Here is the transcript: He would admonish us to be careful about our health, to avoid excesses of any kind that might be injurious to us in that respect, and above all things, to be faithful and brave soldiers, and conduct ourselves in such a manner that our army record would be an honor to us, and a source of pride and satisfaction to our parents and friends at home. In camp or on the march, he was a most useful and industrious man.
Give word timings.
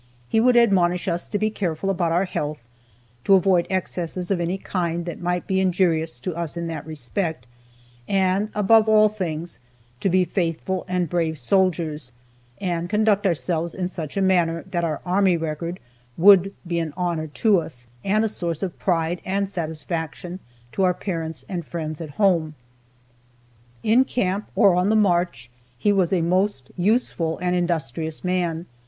He 0.27 0.39
would 0.39 0.57
admonish 0.57 1.07
us 1.07 1.27
to 1.27 1.37
be 1.37 1.51
careful 1.51 1.91
about 1.91 2.11
our 2.11 2.25
health, 2.25 2.57
to 3.23 3.35
avoid 3.35 3.67
excesses 3.69 4.31
of 4.31 4.39
any 4.41 4.57
kind 4.57 5.05
that 5.05 5.21
might 5.21 5.45
be 5.45 5.59
injurious 5.59 6.17
to 6.21 6.35
us 6.35 6.57
in 6.57 6.65
that 6.65 6.87
respect, 6.87 7.45
and 8.07 8.49
above 8.55 8.89
all 8.89 9.09
things, 9.09 9.59
to 9.99 10.09
be 10.09 10.25
faithful 10.25 10.85
and 10.87 11.07
brave 11.07 11.37
soldiers, 11.37 12.13
and 12.59 12.89
conduct 12.89 13.27
ourselves 13.27 13.75
in 13.75 13.87
such 13.87 14.17
a 14.17 14.23
manner 14.23 14.63
that 14.71 14.83
our 14.83 15.01
army 15.05 15.37
record 15.37 15.79
would 16.17 16.51
be 16.65 16.79
an 16.79 16.93
honor 16.97 17.27
to 17.27 17.59
us, 17.59 17.85
and 18.03 18.25
a 18.25 18.27
source 18.27 18.63
of 18.63 18.79
pride 18.79 19.21
and 19.23 19.51
satisfaction 19.51 20.39
to 20.71 20.81
our 20.81 20.95
parents 20.95 21.45
and 21.47 21.63
friends 21.63 22.01
at 22.01 22.09
home. 22.17 22.55
In 23.83 24.03
camp 24.03 24.49
or 24.55 24.73
on 24.73 24.89
the 24.89 24.95
march, 24.95 25.51
he 25.77 25.91
was 25.93 26.11
a 26.11 26.23
most 26.23 26.71
useful 26.75 27.37
and 27.37 27.55
industrious 27.55 28.23
man. 28.23 28.65